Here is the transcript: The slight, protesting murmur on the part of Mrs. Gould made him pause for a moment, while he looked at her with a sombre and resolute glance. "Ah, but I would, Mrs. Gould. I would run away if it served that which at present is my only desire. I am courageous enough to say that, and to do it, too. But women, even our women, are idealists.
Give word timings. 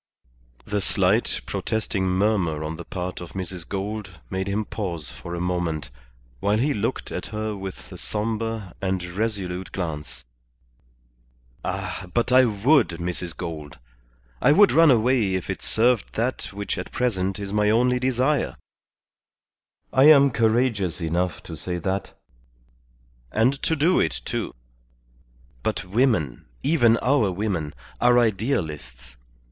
The 0.65 0.81
slight, 0.81 1.41
protesting 1.45 2.07
murmur 2.07 2.63
on 2.63 2.77
the 2.77 2.83
part 2.83 3.21
of 3.21 3.33
Mrs. 3.33 3.69
Gould 3.69 4.17
made 4.31 4.47
him 4.47 4.65
pause 4.65 5.11
for 5.11 5.35
a 5.35 5.39
moment, 5.39 5.91
while 6.39 6.57
he 6.57 6.73
looked 6.73 7.11
at 7.11 7.27
her 7.27 7.55
with 7.55 7.91
a 7.91 7.99
sombre 7.99 8.73
and 8.81 9.03
resolute 9.03 9.71
glance. 9.71 10.25
"Ah, 11.63 12.07
but 12.15 12.31
I 12.31 12.45
would, 12.45 12.87
Mrs. 12.99 13.37
Gould. 13.37 13.77
I 14.41 14.51
would 14.51 14.71
run 14.71 14.89
away 14.89 15.35
if 15.35 15.51
it 15.51 15.61
served 15.61 16.13
that 16.15 16.45
which 16.51 16.79
at 16.79 16.91
present 16.91 17.37
is 17.37 17.53
my 17.53 17.69
only 17.69 17.99
desire. 17.99 18.57
I 19.93 20.05
am 20.05 20.31
courageous 20.31 20.99
enough 21.01 21.43
to 21.43 21.55
say 21.55 21.77
that, 21.77 22.15
and 23.31 23.61
to 23.61 23.75
do 23.75 23.99
it, 23.99 24.19
too. 24.25 24.55
But 25.61 25.85
women, 25.85 26.45
even 26.63 26.97
our 27.03 27.29
women, 27.31 27.75
are 27.99 28.17
idealists. 28.17 29.15